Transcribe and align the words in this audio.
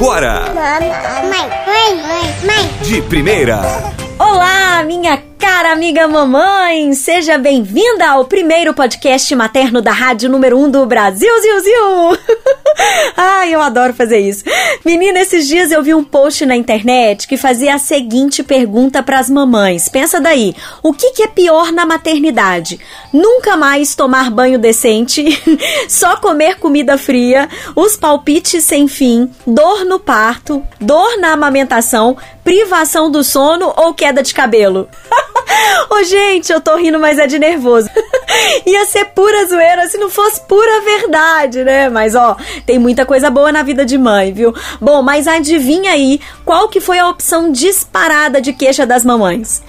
agora. 0.00 0.50
Mãe, 0.54 0.88
mãe, 1.28 2.02
mãe, 2.06 2.34
mãe. 2.46 2.70
De 2.82 3.02
primeira. 3.02 3.60
Olá, 4.18 4.82
minha 4.82 5.18
cara 5.40 5.72
amiga 5.72 6.06
mamãe! 6.06 6.92
Seja 6.92 7.38
bem-vinda 7.38 8.06
ao 8.10 8.26
primeiro 8.26 8.74
podcast 8.74 9.34
materno 9.34 9.80
da 9.80 9.90
rádio 9.90 10.28
número 10.28 10.58
1 10.58 10.64
um 10.64 10.70
do 10.70 10.84
Brasil, 10.84 11.30
Ziu, 11.40 11.60
Ziu! 11.60 12.18
Ai, 13.16 13.54
eu 13.54 13.60
adoro 13.62 13.94
fazer 13.94 14.18
isso. 14.18 14.44
Menina, 14.84 15.18
esses 15.18 15.48
dias 15.48 15.72
eu 15.72 15.82
vi 15.82 15.94
um 15.94 16.04
post 16.04 16.44
na 16.44 16.54
internet 16.54 17.26
que 17.26 17.38
fazia 17.38 17.74
a 17.74 17.78
seguinte 17.78 18.42
pergunta 18.42 19.02
para 19.02 19.18
as 19.18 19.30
mamães. 19.30 19.88
Pensa 19.88 20.20
daí, 20.20 20.54
o 20.82 20.92
que, 20.92 21.12
que 21.12 21.22
é 21.22 21.26
pior 21.26 21.72
na 21.72 21.86
maternidade? 21.86 22.78
Nunca 23.10 23.56
mais 23.56 23.94
tomar 23.94 24.30
banho 24.30 24.58
decente, 24.58 25.24
só 25.88 26.16
comer 26.16 26.58
comida 26.58 26.98
fria, 26.98 27.48
os 27.74 27.96
palpites 27.96 28.62
sem 28.64 28.86
fim, 28.86 29.30
dor 29.46 29.86
no 29.86 29.98
parto, 29.98 30.62
dor 30.78 31.18
na 31.18 31.32
amamentação, 31.32 32.16
privação 32.50 33.08
do 33.08 33.22
sono 33.22 33.72
ou 33.76 33.94
queda 33.94 34.24
de 34.24 34.34
cabelo? 34.34 34.88
Ô, 35.88 36.02
gente, 36.02 36.52
eu 36.52 36.60
tô 36.60 36.74
rindo, 36.74 36.98
mas 36.98 37.16
é 37.16 37.28
de 37.28 37.38
nervoso. 37.38 37.88
Ia 38.66 38.84
ser 38.86 39.04
pura 39.06 39.46
zoeira 39.46 39.86
se 39.86 39.96
não 39.98 40.10
fosse 40.10 40.40
pura 40.48 40.80
verdade, 40.80 41.62
né? 41.62 41.88
Mas 41.88 42.16
ó, 42.16 42.36
tem 42.66 42.76
muita 42.76 43.06
coisa 43.06 43.30
boa 43.30 43.52
na 43.52 43.62
vida 43.62 43.84
de 43.84 43.96
mãe, 43.96 44.32
viu? 44.32 44.52
Bom, 44.80 45.00
mas 45.00 45.28
adivinha 45.28 45.92
aí 45.92 46.20
qual 46.44 46.68
que 46.68 46.80
foi 46.80 46.98
a 46.98 47.08
opção 47.08 47.52
disparada 47.52 48.40
de 48.40 48.52
queixa 48.52 48.84
das 48.84 49.04
mamães? 49.04 49.62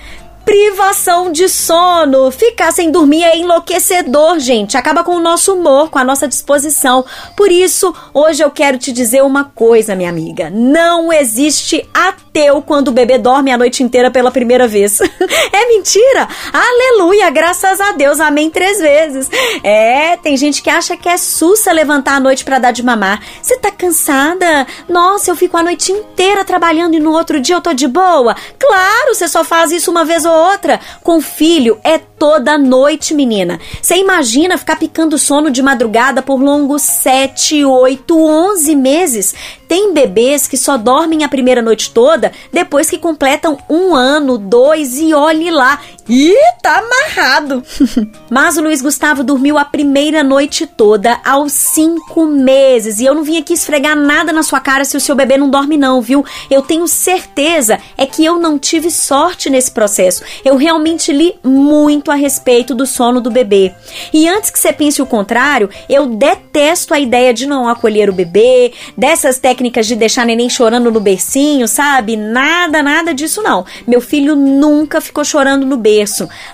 Privação 0.51 1.31
de 1.31 1.47
sono. 1.47 2.29
Ficar 2.29 2.73
sem 2.73 2.91
dormir 2.91 3.23
é 3.23 3.37
enlouquecedor, 3.37 4.37
gente. 4.37 4.75
Acaba 4.75 5.01
com 5.01 5.15
o 5.15 5.19
nosso 5.21 5.53
humor, 5.53 5.89
com 5.89 5.97
a 5.97 6.03
nossa 6.03 6.27
disposição. 6.27 7.05
Por 7.37 7.49
isso, 7.49 7.95
hoje 8.13 8.43
eu 8.43 8.51
quero 8.51 8.77
te 8.77 8.91
dizer 8.91 9.23
uma 9.23 9.45
coisa, 9.45 9.95
minha 9.95 10.09
amiga. 10.09 10.49
Não 10.49 11.13
existe 11.13 11.87
ateu 11.93 12.61
quando 12.61 12.89
o 12.89 12.91
bebê 12.91 13.17
dorme 13.17 13.49
a 13.49 13.57
noite 13.57 13.81
inteira 13.81 14.11
pela 14.11 14.29
primeira 14.29 14.67
vez. 14.67 14.99
é 15.53 15.60
mentira? 15.71 16.27
Aleluia, 16.51 17.29
graças 17.29 17.79
a 17.79 17.93
Deus, 17.93 18.19
amém 18.19 18.49
três 18.49 18.79
vezes. 18.79 19.29
É, 19.63 20.17
tem 20.17 20.35
gente 20.35 20.61
que 20.61 20.69
acha 20.69 20.97
que 20.97 21.07
é 21.07 21.17
sussa 21.17 21.71
levantar 21.71 22.15
à 22.15 22.19
noite 22.19 22.43
para 22.43 22.59
dar 22.59 22.71
de 22.71 22.83
mamar. 22.83 23.21
Você 23.41 23.57
tá 23.57 23.71
cansada? 23.71 24.67
Nossa, 24.89 25.31
eu 25.31 25.35
fico 25.35 25.55
a 25.55 25.63
noite 25.63 25.91
inteira 25.91 26.43
trabalhando 26.43 26.95
e 26.95 26.99
no 26.99 27.11
outro 27.11 27.39
dia 27.39 27.55
eu 27.55 27.61
tô 27.61 27.73
de 27.73 27.87
boa. 27.87 28.35
Claro, 28.59 29.15
você 29.15 29.27
só 29.27 29.43
faz 29.43 29.71
isso 29.71 29.89
uma 29.89 30.03
vez 30.03 30.25
ou 30.25 30.33
outra. 30.33 30.79
Com 31.03 31.21
filho 31.21 31.79
é 31.83 31.97
toda 31.97 32.57
noite, 32.57 33.13
menina. 33.13 33.59
Você 33.81 33.95
imagina 33.95 34.57
ficar 34.57 34.75
picando 34.75 35.17
sono 35.17 35.49
de 35.49 35.61
madrugada 35.61 36.21
por 36.21 36.39
longos 36.41 36.81
7, 36.81 37.63
8, 37.63 38.15
11 38.15 38.75
meses? 38.75 39.35
Tem 39.71 39.93
bebês 39.93 40.49
que 40.49 40.57
só 40.57 40.75
dormem 40.75 41.23
a 41.23 41.29
primeira 41.29 41.61
noite 41.61 41.91
toda 41.91 42.33
depois 42.51 42.89
que 42.89 42.97
completam 42.97 43.57
um 43.69 43.95
ano, 43.95 44.37
dois 44.37 44.99
e 44.99 45.13
olhe 45.13 45.49
lá. 45.49 45.79
Ih, 46.13 46.35
tá 46.61 46.79
amarrado. 46.79 47.63
Mas 48.29 48.57
o 48.57 48.61
Luiz 48.61 48.81
Gustavo 48.81 49.23
dormiu 49.23 49.57
a 49.57 49.63
primeira 49.63 50.21
noite 50.21 50.67
toda 50.67 51.21
aos 51.23 51.53
cinco 51.53 52.25
meses. 52.25 52.99
E 52.99 53.05
eu 53.05 53.15
não 53.15 53.23
vim 53.23 53.37
aqui 53.37 53.53
esfregar 53.53 53.95
nada 53.95 54.33
na 54.33 54.43
sua 54.43 54.59
cara 54.59 54.83
se 54.83 54.97
o 54.97 54.99
seu 54.99 55.15
bebê 55.15 55.37
não 55.37 55.49
dorme, 55.49 55.77
não, 55.77 56.01
viu? 56.01 56.25
Eu 56.49 56.61
tenho 56.63 56.85
certeza 56.85 57.79
é 57.97 58.05
que 58.05 58.25
eu 58.25 58.37
não 58.37 58.59
tive 58.59 58.91
sorte 58.91 59.49
nesse 59.49 59.71
processo. 59.71 60.21
Eu 60.43 60.57
realmente 60.57 61.13
li 61.13 61.35
muito 61.41 62.11
a 62.11 62.15
respeito 62.15 62.75
do 62.75 62.85
sono 62.85 63.21
do 63.21 63.31
bebê. 63.31 63.71
E 64.11 64.27
antes 64.27 64.49
que 64.49 64.59
você 64.59 64.73
pense 64.73 65.01
o 65.01 65.05
contrário, 65.05 65.69
eu 65.87 66.07
detesto 66.07 66.93
a 66.93 66.99
ideia 66.99 67.33
de 67.33 67.45
não 67.47 67.69
acolher 67.69 68.09
o 68.09 68.13
bebê, 68.13 68.73
dessas 68.97 69.39
técnicas 69.39 69.87
de 69.87 69.95
deixar 69.95 70.25
neném 70.25 70.49
chorando 70.49 70.91
no 70.91 70.99
bercinho, 70.99 71.69
sabe? 71.69 72.17
Nada, 72.17 72.83
nada 72.83 73.13
disso 73.13 73.41
não. 73.41 73.65
Meu 73.87 74.01
filho 74.01 74.35
nunca 74.35 74.99
ficou 74.99 75.23
chorando 75.23 75.65
no 75.65 75.77
berço, 75.77 76.00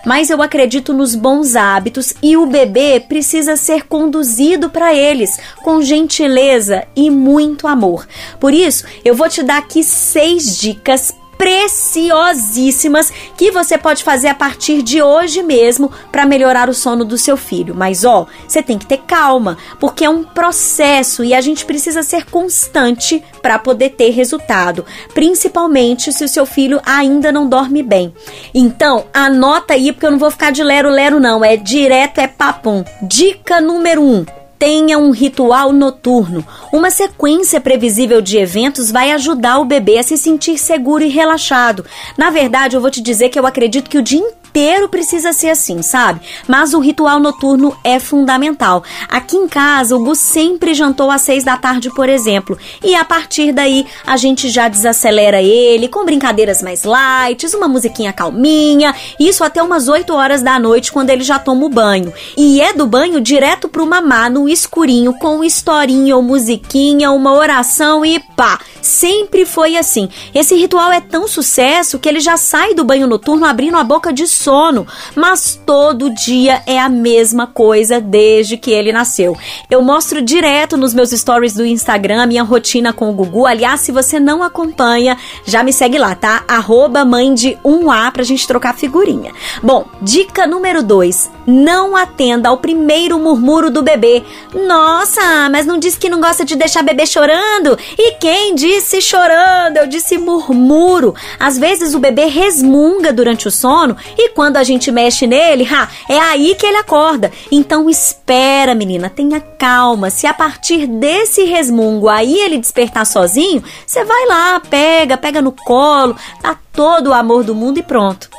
mas 0.06 0.30
eu 0.30 0.42
acredito 0.42 0.94
nos 0.94 1.16
bons 1.16 1.56
hábitos 1.56 2.13
e 2.22 2.35
o 2.38 2.46
bebê 2.46 3.00
precisa 3.00 3.56
ser 3.56 3.88
conduzido 3.88 4.69
para 4.69 4.94
eles 4.94 5.38
com 5.63 5.81
gentileza 5.81 6.85
e 6.96 7.09
muito 7.09 7.68
amor. 7.68 8.07
Por 8.40 8.53
isso, 8.53 8.86
eu 9.03 9.16
vou 9.16 9.30
te 9.30 9.44
dar 9.44 9.57
aqui 9.57 9.84
seis 9.84 10.57
dicas 10.57 11.13
preciosíssimas 11.38 13.12
que 13.36 13.52
você 13.52 13.78
pode 13.78 14.03
fazer 14.03 14.28
a 14.28 14.36
partir 14.36 14.81
de 14.81 15.02
hoje 15.02 15.44
mesmo 15.44 15.92
para 16.12 16.25
melhorar 16.25 16.70
o 16.70 16.74
sono 16.74 17.06
do 17.06 17.18
seu 17.18 17.38
filho. 17.38 17.75
Mas 17.75 18.03
ó, 18.03 18.25
você 18.48 18.62
tem 18.62 18.78
que 18.78 18.86
ter 18.86 18.98
calma, 19.06 19.58
porque 19.80 20.03
é 20.03 20.09
um 20.09 20.24
processo 20.24 21.24
e 21.24 21.34
a 21.34 21.42
gente 21.42 21.66
precisa 21.66 22.03
ser 22.03 22.25
constante 22.25 23.24
para 23.42 23.59
poder 23.59 23.92
ter 23.92 24.09
resultado, 24.09 24.86
principalmente 25.14 26.12
se 26.12 26.24
o 26.24 26.28
seu 26.28 26.46
filho 26.46 26.81
ainda 26.86 27.31
não 27.31 27.48
dorme 27.48 27.84
bem. 27.84 28.14
Então, 28.54 29.06
anota 29.14 29.74
aí 29.74 29.92
porque 29.92 30.06
eu 30.06 30.12
não 30.12 30.19
vou 30.19 30.31
ficar 30.31 30.52
de 30.52 30.64
lero 30.64 30.90
lero 30.90 31.19
não, 31.19 31.46
é 31.46 31.56
direto 31.56 32.19
é 32.19 32.28
papum. 32.28 32.84
Dica 33.02 33.62
número 33.62 34.02
1: 34.02 34.06
um, 34.06 34.25
Tenha 34.59 34.97
um 34.97 35.12
ritual 35.12 35.72
noturno. 35.72 36.45
Uma 36.73 36.90
sequência 36.90 37.62
previsível 37.62 38.22
de 38.22 38.38
eventos 38.38 38.91
vai 38.91 39.12
ajudar 39.12 39.59
o 39.59 39.66
bebê 39.66 40.00
a 40.00 40.03
se 40.03 40.18
sentir 40.18 40.57
seguro 40.57 41.03
e 41.03 41.09
relaxado. 41.09 41.85
Na 42.18 42.29
verdade, 42.29 42.75
eu 42.75 42.81
vou 42.81 42.90
te 42.90 43.01
dizer 43.01 43.29
que 43.29 43.40
eu 43.40 43.45
acredito 43.45 43.90
que 43.90 43.97
o 43.97 44.03
dia 44.03 44.25
inteiro 44.57 44.90
precisa 44.90 45.31
ser 45.34 45.50
assim, 45.50 45.84
sabe? 45.84 46.19
Mas 46.47 46.73
o 46.73 46.79
ritual 46.79 47.19
noturno 47.19 47.78
é 47.84 48.00
fundamental. 48.00 48.84
Aqui 49.07 49.38
em 49.38 49.47
casa, 49.47 49.95
o 49.95 50.03
Gus 50.03 50.18
sempre 50.18 50.73
jantou 50.73 51.12
às 51.12 51.22
seis 51.22 51.44
da 51.44 51.56
tarde, 51.56 51.91
por 51.91 52.09
exemplo. 52.09 52.57
E 52.84 52.95
a 52.95 53.06
partir 53.06 53.51
daí, 53.51 53.85
a 54.06 54.18
gente 54.18 54.50
já 54.50 54.68
desacelera 54.68 55.40
ele 55.40 55.88
com 55.88 56.03
brincadeiras 56.03 56.63
mais 56.63 56.84
light, 56.84 57.45
uma 57.56 57.68
musiquinha 57.68 58.12
calminha. 58.12 58.95
Isso 59.19 59.44
até 59.44 59.62
umas 59.62 59.88
8 59.88 60.12
horas 60.12 60.41
da 60.41 60.57
noite, 60.57 60.91
quando 60.91 61.12
ele 61.12 61.24
já 61.24 61.38
toma 61.38 61.63
o 61.63 61.69
banho. 61.69 62.12
E 62.35 62.59
é 62.59 62.74
do 62.74 62.88
banho 62.88 63.22
direto 63.22 63.69
pro 63.69 63.85
mamá, 63.85 64.28
no 64.28 64.50
escurinho, 64.50 65.13
com 65.19 65.44
historinha 65.44 66.16
ou 66.16 66.24
musiquinha, 66.24 67.12
uma 67.12 67.34
oração 67.34 68.03
e 68.03 68.19
pá. 68.35 68.59
Sempre 68.81 69.45
foi 69.45 69.78
assim. 69.78 70.09
Esse 70.34 70.56
ritual 70.56 70.91
é 70.91 71.01
tão 71.01 71.28
sucesso 71.28 72.00
que 72.00 72.09
ele 72.09 72.19
já 72.19 72.38
sai 72.38 72.74
do 72.74 72.84
banho 72.84 73.06
noturno 73.06 73.45
abrindo 73.45 73.78
a 73.78 73.84
boca 73.84 74.12
de 74.12 74.28
sono, 74.47 74.88
mas 75.13 75.59
todo 75.66 76.09
dia 76.09 76.62
é 76.66 76.80
a 76.80 76.88
mesma 76.88 77.47
coisa 77.47 78.00
desde 78.00 78.56
que 78.56 78.72
ele 78.72 78.94
nasceu. 78.94 79.35
Eu 79.69 79.81
mostro 79.81 80.22
direto 80.22 80.78
nos 80.78 80.94
meus 80.94 81.09
stories 81.09 81.53
do 81.53 81.66
Instagram 81.66 82.25
minha 82.25 82.44
rotina 82.44 82.94
com 82.94 83.09
o 83.09 83.13
Gugu. 83.13 83.46
Aliás, 83.46 83.81
se 83.81 83.91
você 83.91 84.22
não 84.22 84.41
acompanha, 84.41 85.18
já 85.44 85.63
me 85.63 85.74
segue 85.74 85.97
lá, 85.97 86.16
tá? 86.16 86.46
Arroba 86.47 87.03
mãe 87.03 87.34
de 87.34 87.57
1A 87.66 88.09
pra 88.13 88.24
gente 88.24 88.47
trocar 88.47 88.74
figurinha. 88.74 89.34
Bom, 89.62 89.86
dica 90.02 90.47
número 90.47 90.81
2. 90.81 91.30
Não 91.46 91.97
atenda 91.97 92.47
ao 92.47 92.57
primeiro 92.57 93.19
murmúrio 93.19 93.69
do 93.69 93.84
bebê. 93.84 94.24
Nossa, 94.53 95.50
mas 95.50 95.66
não 95.66 95.78
disse 95.78 95.97
que 95.97 96.09
não 96.09 96.22
gosta 96.22 96.46
de 96.46 96.56
deixar 96.56 96.84
bebê 96.84 97.06
chorando? 97.06 97.78
E 97.97 98.13
quem 98.13 98.56
disse 98.56 99.02
chorando? 99.02 99.75
Eu 99.75 99.88
disse 99.88 100.18
murmuro. 100.18 101.13
Às 101.38 101.57
vezes 101.57 101.94
o 101.94 102.00
bebê 102.00 102.25
resmunga 102.25 103.12
durante 103.12 103.47
o 103.47 103.52
sono 103.52 103.97
e 104.18 104.26
quando 104.29 104.57
a 104.57 104.63
gente 104.63 104.91
mexe 104.91 105.27
nele, 105.27 105.67
ha, 105.71 105.88
é 106.09 106.19
aí 106.19 106.55
que 106.55 106.65
ele 106.65 106.77
acorda. 106.77 107.31
Então 107.51 107.89
espera, 107.89 108.75
menina, 108.75 109.09
tenha 109.09 109.39
calma. 109.39 110.09
Se 110.09 110.27
a 110.27 110.33
partir 110.33 110.88
desse 110.88 111.43
resmungo 111.43 112.09
aí 112.09 112.39
ele 112.39 112.57
despertar 112.57 113.05
sozinho, 113.05 113.63
você 113.85 114.03
vai 114.03 114.25
lá, 114.25 114.59
pega, 114.59 115.17
pega 115.17 115.41
no 115.41 115.51
colo, 115.51 116.15
dá 116.41 116.57
todo 116.77 117.07
o 117.07 117.13
amor 117.13 117.43
do 117.43 117.55
mundo 117.55 117.79
e 117.79 117.83
pronto. 117.83 118.29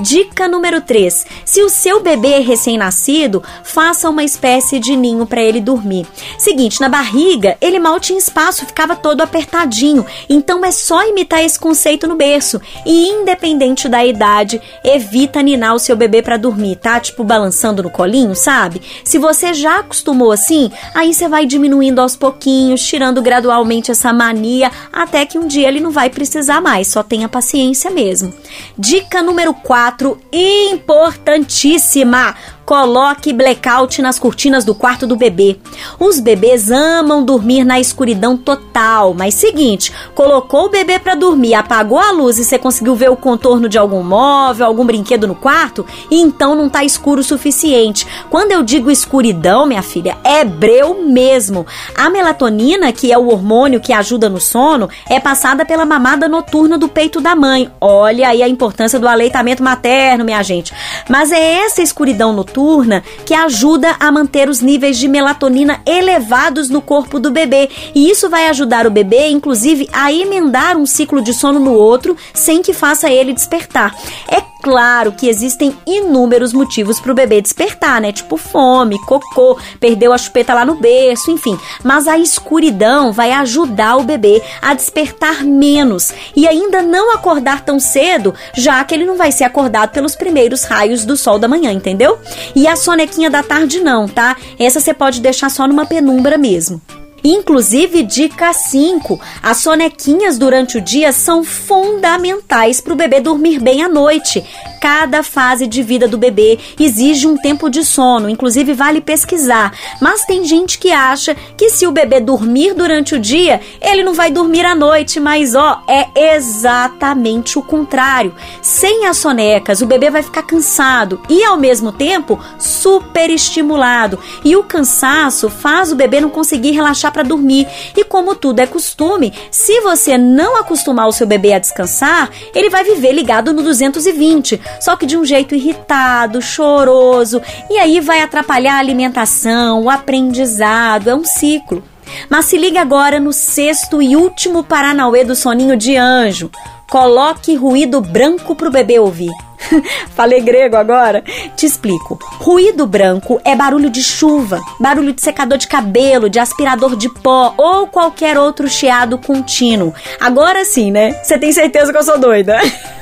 Dica 0.00 0.46
número 0.46 0.80
3: 0.80 1.26
se 1.44 1.62
o 1.62 1.68
seu 1.68 2.00
bebê 2.00 2.34
é 2.34 2.38
recém-nascido, 2.38 3.42
faça 3.64 4.08
uma 4.08 4.22
espécie 4.22 4.78
de 4.78 4.94
ninho 4.94 5.26
para 5.26 5.42
ele 5.42 5.60
dormir. 5.60 6.06
Seguinte, 6.38 6.80
na 6.80 6.88
barriga, 6.88 7.56
ele 7.60 7.80
mal 7.80 7.98
tinha 7.98 8.18
espaço, 8.18 8.64
ficava 8.64 8.94
todo 8.94 9.20
apertadinho. 9.20 10.06
Então 10.28 10.64
é 10.64 10.70
só 10.70 11.04
imitar 11.08 11.44
esse 11.44 11.58
conceito 11.58 12.06
no 12.06 12.14
berço. 12.14 12.60
E 12.86 13.08
independente 13.08 13.88
da 13.88 14.04
idade, 14.06 14.62
evita 14.84 15.42
ninar 15.42 15.74
o 15.74 15.80
seu 15.80 15.96
bebê 15.96 16.22
para 16.22 16.36
dormir, 16.36 16.76
tá? 16.76 17.00
Tipo 17.00 17.24
balançando 17.24 17.82
no 17.82 17.90
colinho, 17.90 18.36
sabe? 18.36 18.80
Se 19.04 19.18
você 19.18 19.52
já 19.52 19.80
acostumou 19.80 20.30
assim, 20.30 20.70
aí 20.94 21.12
você 21.12 21.28
vai 21.28 21.44
diminuindo 21.44 22.00
aos 22.00 22.14
pouquinhos, 22.14 22.86
tirando 22.86 23.20
gradualmente 23.20 23.90
essa 23.90 24.12
mania, 24.12 24.70
até 24.92 25.26
que 25.26 25.38
um 25.38 25.48
dia 25.48 25.66
ele 25.66 25.80
não 25.80 25.90
vai 25.90 26.08
precisar 26.08 26.60
mais. 26.60 26.86
Só 26.86 27.02
tenha 27.02 27.28
paciência 27.28 27.87
mesmo. 27.90 28.32
Dica 28.76 29.22
número 29.22 29.54
4, 29.54 30.20
importantíssima 30.32 32.34
Coloque 32.68 33.32
blackout 33.32 34.02
nas 34.02 34.18
cortinas 34.18 34.62
do 34.62 34.74
quarto 34.74 35.06
do 35.06 35.16
bebê. 35.16 35.56
Os 35.98 36.20
bebês 36.20 36.70
amam 36.70 37.24
dormir 37.24 37.64
na 37.64 37.80
escuridão 37.80 38.36
total, 38.36 39.14
mas 39.14 39.32
seguinte, 39.32 39.90
colocou 40.14 40.66
o 40.66 40.68
bebê 40.68 40.98
para 40.98 41.14
dormir, 41.14 41.54
apagou 41.54 41.98
a 41.98 42.10
luz 42.10 42.38
e 42.38 42.44
você 42.44 42.58
conseguiu 42.58 42.94
ver 42.94 43.10
o 43.10 43.16
contorno 43.16 43.70
de 43.70 43.78
algum 43.78 44.02
móvel, 44.02 44.66
algum 44.66 44.84
brinquedo 44.84 45.26
no 45.26 45.34
quarto, 45.34 45.86
então 46.10 46.54
não 46.54 46.68
tá 46.68 46.84
escuro 46.84 47.22
o 47.22 47.24
suficiente. 47.24 48.06
Quando 48.28 48.52
eu 48.52 48.62
digo 48.62 48.90
escuridão, 48.90 49.64
minha 49.64 49.80
filha, 49.80 50.18
é 50.22 50.44
breu 50.44 51.02
mesmo. 51.02 51.66
A 51.96 52.10
melatonina, 52.10 52.92
que 52.92 53.10
é 53.10 53.16
o 53.16 53.28
hormônio 53.28 53.80
que 53.80 53.94
ajuda 53.94 54.28
no 54.28 54.38
sono, 54.38 54.90
é 55.08 55.18
passada 55.18 55.64
pela 55.64 55.86
mamada 55.86 56.28
noturna 56.28 56.76
do 56.76 56.86
peito 56.86 57.18
da 57.18 57.34
mãe. 57.34 57.70
Olha 57.80 58.28
aí 58.28 58.42
a 58.42 58.48
importância 58.48 58.98
do 58.98 59.08
aleitamento 59.08 59.62
materno, 59.62 60.22
minha 60.22 60.42
gente. 60.42 60.74
Mas 61.08 61.32
é 61.32 61.64
essa 61.64 61.80
escuridão 61.80 62.34
noturna 62.34 62.57
noturna 62.58 63.04
que 63.24 63.32
ajuda 63.32 63.94
a 64.00 64.10
manter 64.10 64.48
os 64.48 64.60
níveis 64.60 64.98
de 64.98 65.06
melatonina 65.06 65.80
elevados 65.86 66.68
no 66.68 66.82
corpo 66.82 67.20
do 67.20 67.30
bebê. 67.30 67.70
E 67.94 68.10
isso 68.10 68.28
vai 68.28 68.48
ajudar 68.48 68.86
o 68.86 68.90
bebê, 68.90 69.28
inclusive, 69.28 69.88
a 69.92 70.12
emendar 70.12 70.76
um 70.76 70.84
ciclo 70.84 71.22
de 71.22 71.32
sono 71.32 71.60
no 71.60 71.72
outro 71.72 72.16
sem 72.34 72.60
que 72.60 72.72
faça 72.72 73.10
ele 73.10 73.32
despertar. 73.32 73.94
É 74.28 74.42
claro 74.68 75.12
que 75.12 75.30
existem 75.30 75.74
inúmeros 75.86 76.52
motivos 76.52 77.00
para 77.00 77.10
o 77.10 77.14
bebê 77.14 77.40
despertar, 77.40 78.02
né? 78.02 78.12
Tipo 78.12 78.36
fome, 78.36 79.00
cocô, 79.06 79.58
perdeu 79.80 80.12
a 80.12 80.18
chupeta 80.18 80.52
lá 80.52 80.62
no 80.62 80.74
berço, 80.74 81.30
enfim. 81.30 81.58
Mas 81.82 82.06
a 82.06 82.18
escuridão 82.18 83.10
vai 83.10 83.32
ajudar 83.32 83.96
o 83.96 84.02
bebê 84.02 84.42
a 84.60 84.74
despertar 84.74 85.42
menos 85.42 86.12
e 86.36 86.46
ainda 86.46 86.82
não 86.82 87.14
acordar 87.14 87.64
tão 87.64 87.80
cedo, 87.80 88.34
já 88.54 88.84
que 88.84 88.94
ele 88.94 89.06
não 89.06 89.16
vai 89.16 89.32
ser 89.32 89.44
acordado 89.44 89.90
pelos 89.90 90.14
primeiros 90.14 90.64
raios 90.64 91.06
do 91.06 91.16
sol 91.16 91.38
da 91.38 91.48
manhã, 91.48 91.72
entendeu? 91.72 92.18
E 92.54 92.68
a 92.68 92.76
sonequinha 92.76 93.30
da 93.30 93.42
tarde 93.42 93.80
não, 93.80 94.06
tá? 94.06 94.36
Essa 94.58 94.80
você 94.80 94.92
pode 94.92 95.22
deixar 95.22 95.48
só 95.48 95.66
numa 95.66 95.86
penumbra 95.86 96.36
mesmo. 96.36 96.78
Inclusive, 97.22 98.02
dica 98.02 98.52
5: 98.52 99.20
as 99.42 99.58
sonequinhas 99.58 100.38
durante 100.38 100.78
o 100.78 100.80
dia 100.80 101.12
são 101.12 101.42
fundamentais 101.44 102.80
para 102.80 102.92
o 102.92 102.96
bebê 102.96 103.20
dormir 103.20 103.58
bem 103.60 103.82
à 103.82 103.88
noite. 103.88 104.44
Cada 104.80 105.22
fase 105.22 105.66
de 105.66 105.82
vida 105.82 106.06
do 106.06 106.16
bebê 106.16 106.58
exige 106.78 107.26
um 107.26 107.36
tempo 107.36 107.68
de 107.68 107.84
sono, 107.84 108.28
inclusive 108.28 108.72
vale 108.74 109.00
pesquisar. 109.00 109.72
Mas 110.00 110.24
tem 110.24 110.44
gente 110.44 110.78
que 110.78 110.92
acha 110.92 111.34
que 111.56 111.70
se 111.70 111.86
o 111.86 111.90
bebê 111.90 112.20
dormir 112.20 112.74
durante 112.74 113.14
o 113.14 113.18
dia, 113.18 113.60
ele 113.80 114.04
não 114.04 114.14
vai 114.14 114.30
dormir 114.30 114.64
à 114.64 114.74
noite, 114.74 115.18
mas 115.18 115.54
ó, 115.54 115.82
é 115.88 116.34
exatamente 116.34 117.58
o 117.58 117.62
contrário. 117.62 118.34
Sem 118.62 119.06
as 119.06 119.16
sonecas, 119.16 119.82
o 119.82 119.86
bebê 119.86 120.10
vai 120.10 120.22
ficar 120.22 120.42
cansado 120.42 121.20
e 121.28 121.42
ao 121.42 121.56
mesmo 121.56 121.90
tempo 121.90 122.38
super 122.58 123.30
estimulado. 123.30 124.18
E 124.44 124.54
o 124.54 124.62
cansaço 124.62 125.50
faz 125.50 125.90
o 125.90 125.96
bebê 125.96 126.20
não 126.20 126.30
conseguir 126.30 126.70
relaxar 126.70 127.12
para 127.12 127.22
dormir. 127.22 127.66
E 127.96 128.04
como 128.04 128.34
tudo 128.34 128.60
é 128.60 128.66
costume, 128.66 129.32
se 129.50 129.80
você 129.80 130.16
não 130.16 130.56
acostumar 130.56 131.08
o 131.08 131.12
seu 131.12 131.26
bebê 131.26 131.52
a 131.52 131.58
descansar, 131.58 132.30
ele 132.54 132.70
vai 132.70 132.84
viver 132.84 133.12
ligado 133.12 133.52
no 133.52 133.62
220 133.62 134.60
só 134.80 134.96
que 134.96 135.06
de 135.06 135.16
um 135.16 135.24
jeito 135.24 135.54
irritado, 135.54 136.40
choroso, 136.40 137.40
e 137.70 137.78
aí 137.78 138.00
vai 138.00 138.22
atrapalhar 138.22 138.74
a 138.74 138.78
alimentação, 138.78 139.82
o 139.82 139.90
aprendizado, 139.90 141.10
é 141.10 141.14
um 141.14 141.24
ciclo. 141.24 141.82
Mas 142.28 142.46
se 142.46 142.56
liga 142.56 142.80
agora 142.80 143.20
no 143.20 143.32
sexto 143.32 144.00
e 144.00 144.16
último 144.16 144.64
Paranauê 144.64 145.24
do 145.24 145.34
soninho 145.34 145.76
de 145.76 145.96
anjo. 145.96 146.50
Coloque 146.90 147.54
ruído 147.54 148.00
branco 148.00 148.54
pro 148.54 148.70
bebê 148.70 148.98
ouvir. 148.98 149.30
Falei 150.14 150.40
grego 150.40 150.76
agora? 150.76 151.22
Te 151.54 151.66
explico. 151.66 152.18
Ruído 152.38 152.86
branco 152.86 153.40
é 153.44 153.54
barulho 153.54 153.90
de 153.90 154.02
chuva, 154.02 154.60
barulho 154.80 155.12
de 155.12 155.20
secador 155.20 155.58
de 155.58 155.66
cabelo, 155.66 156.30
de 156.30 156.38
aspirador 156.38 156.96
de 156.96 157.08
pó 157.08 157.54
ou 157.58 157.86
qualquer 157.88 158.38
outro 158.38 158.68
chiado 158.68 159.18
contínuo. 159.18 159.92
Agora 160.18 160.64
sim, 160.64 160.90
né? 160.90 161.12
Você 161.22 161.38
tem 161.38 161.52
certeza 161.52 161.92
que 161.92 161.98
eu 161.98 162.02
sou 162.02 162.18
doida? 162.18 162.58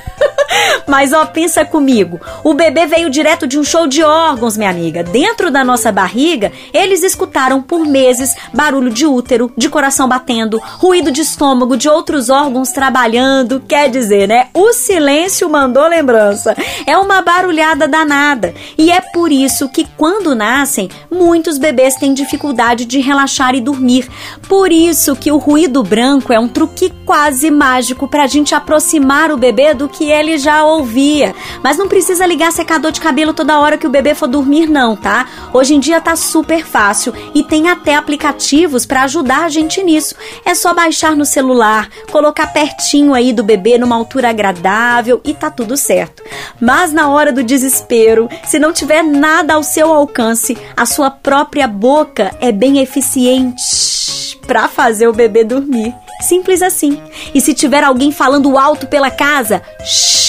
Mas 0.87 1.13
ó, 1.13 1.25
pensa 1.27 1.65
comigo. 1.65 2.21
O 2.45 2.55
bebê 2.55 2.87
veio 2.87 3.11
direto 3.11 3.47
de 3.47 3.59
um 3.59 3.65
show 3.65 3.87
de 3.87 4.03
órgãos, 4.03 4.57
minha 4.57 4.71
amiga. 4.71 5.03
Dentro 5.03 5.51
da 5.51 5.65
nossa 5.65 5.91
barriga, 5.91 6.53
eles 6.73 7.03
escutaram 7.03 7.63
por 7.63 7.87
meses 7.87 8.35
barulho 8.53 8.91
de 8.91 9.07
útero, 9.07 9.53
de 9.57 9.69
coração 9.69 10.09
batendo, 10.09 10.59
ruído 10.79 11.11
de 11.11 11.21
estômago, 11.21 11.77
de 11.77 11.89
outros 11.89 12.31
órgãos 12.31 12.71
trabalhando. 12.71 13.61
Quer 13.61 13.91
dizer, 13.91 14.29
né? 14.29 14.49
O 14.55 14.73
silêncio 14.73 15.49
mandou 15.49 15.87
lembrança. 15.89 16.57
É 16.87 16.97
uma 16.97 17.23
barulhada 17.23 17.89
danada. 17.89 18.55
E 18.79 18.91
é 18.91 19.01
por 19.01 19.33
isso 19.33 19.69
que 19.69 19.87
quando 19.97 20.35
nascem, 20.35 20.89
muitos 21.11 21.59
bebês 21.59 21.97
têm 21.97 22.15
dificuldade 22.15 22.85
de 22.85 23.01
relaxar 23.01 23.55
e 23.55 23.61
dormir. 23.61 24.09
Por 24.49 24.73
isso 24.73 25.17
que 25.17 25.33
o 25.33 25.39
ruído 25.39 25.83
branco 25.83 26.33
é 26.33 26.39
um 26.39 26.49
truque 26.49 26.93
quase 27.05 27.51
mágico 27.51 28.09
para 28.09 28.25
a 28.25 28.27
gente 28.27 28.55
aproximar 28.55 29.31
o 29.31 29.37
bebê 29.37 29.75
do 29.75 29.89
que 29.89 30.11
ele 30.11 30.39
já 30.47 30.65
ouvia. 30.65 31.35
Mas 31.61 31.77
não 31.77 31.89
precisa 31.89 32.25
ligar 32.25 32.53
secador 32.53 32.93
de 32.93 33.01
cabelo 33.01 33.35
toda 33.35 33.59
hora 33.59 33.77
que 33.77 33.87
o 33.87 33.91
bebê 33.91 34.15
for 34.15 34.29
dormir, 34.29 34.69
não, 34.69 34.95
tá? 34.95 35.27
Hoje 35.53 35.75
em 35.75 35.81
dia 35.81 36.01
tá 36.01 36.15
super 36.15 36.65
fácil 36.65 37.13
e 37.35 37.43
tem 37.43 37.69
até 37.69 37.97
aplicativos 37.97 38.87
para 38.87 39.03
ajudar 39.03 39.45
a 39.45 39.49
gente 39.49 39.83
nisso. 39.83 40.15
É 40.45 40.55
só 40.55 40.73
baixar 40.73 41.17
no 41.17 41.25
celular, 41.25 41.89
colocar 42.13 42.47
pertinho 42.47 43.13
aí 43.13 43.33
do 43.33 43.43
bebê 43.43 43.77
numa 43.77 43.97
altura 43.97 44.31
agradável 44.31 45.21
e 45.25 45.35
tá 45.35 45.51
tudo 45.51 45.77
certo. 45.77 46.23
Mas 46.61 46.93
na 46.93 47.09
hora 47.09 47.33
do 47.33 47.43
desespero, 47.43 48.29
se 48.45 48.61
não 48.61 48.73
tiver 48.73 49.03
nada 49.03 49.55
ao 49.55 49.65
seu 49.65 49.93
alcance, 49.93 50.57
a 50.77 50.87
sua 50.87 51.11
própria 51.11 51.67
boca 51.67 52.33
é 52.41 52.53
bem 52.53 52.79
eficiente 52.79 54.39
para 54.47 54.69
fazer 54.69 55.09
o 55.09 55.13
bebê 55.13 55.43
dormir. 55.43 55.93
Simples 56.21 56.63
assim. 56.63 57.01
E 57.35 57.41
se 57.41 57.53
tiver 57.53 57.85
alguém 57.85 58.11
falando 58.11 58.57
alto 58.59 58.87
pela 58.87 59.11
casa, 59.11 59.63
shh, 59.85 60.26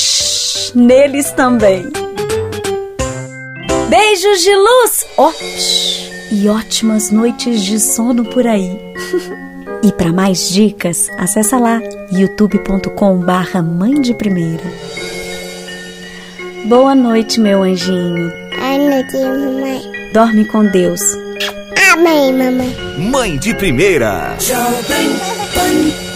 neles 0.73 1.31
também. 1.31 1.89
Beijos 3.89 4.41
de 4.41 4.55
luz! 4.55 5.05
Oh, 5.17 5.31
e 6.31 6.49
ótimas 6.49 7.09
noites 7.11 7.63
de 7.63 7.79
sono 7.79 8.25
por 8.25 8.45
aí. 8.45 8.79
e 9.83 9.91
para 9.91 10.11
mais 10.11 10.49
dicas, 10.49 11.09
acessa 11.17 11.57
lá 11.57 11.81
youtube.com/barra 12.11 13.61
Mãe 13.61 14.01
de 14.01 14.13
Primeira. 14.13 14.63
Boa 16.65 16.93
noite, 16.93 17.39
meu 17.39 17.63
anjinho. 17.63 18.31
Boa 18.57 18.77
noite, 18.77 19.17
mamãe. 19.17 20.11
Dorme 20.13 20.45
com 20.45 20.65
Deus. 20.65 21.01
Amém, 21.93 22.33
mamãe. 22.33 22.75
Mãe 22.97 23.37
de 23.37 23.53
Primeira. 23.53 24.35
Jovem 24.39 25.09
Pan 25.53 26.06